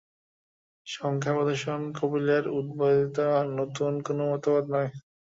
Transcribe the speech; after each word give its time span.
সাংখ্যদর্শন 0.87 1.81
কপিলের 1.97 2.43
উদ্ভাবিত 2.59 3.17
নূতন 3.49 3.93
কোন 4.05 4.19
মতবাদ 4.29 4.65
নয়। 4.73 4.89